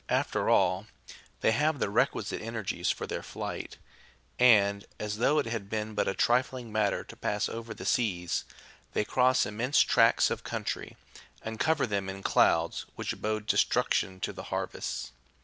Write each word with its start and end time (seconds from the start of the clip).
After 0.09 0.49
all, 0.49 0.87
they 1.41 1.51
have 1.51 1.77
the 1.77 1.87
requisite 1.91 2.41
energies 2.41 2.89
for 2.89 3.05
their 3.05 3.21
flight; 3.21 3.77
and, 4.39 4.83
as 4.99 5.17
though 5.17 5.37
it 5.37 5.45
had 5.45 5.69
been 5.69 5.93
but 5.93 6.07
a 6.07 6.15
trifling 6.15 6.71
matter 6.71 7.03
to 7.03 7.15
pass 7.15 7.47
over 7.47 7.71
the 7.75 7.85
seas, 7.85 8.43
they 8.93 9.05
cross 9.05 9.45
im 9.45 9.57
mense 9.57 9.81
tracts 9.81 10.31
of 10.31 10.43
country, 10.43 10.97
and 11.43 11.59
cover 11.59 11.85
them 11.85 12.09
in 12.09 12.23
clouds 12.23 12.87
which 12.95 13.15
bode 13.21 13.45
destruction 13.45 14.19
to 14.21 14.33
the 14.33 14.45
harvests. 14.49 15.11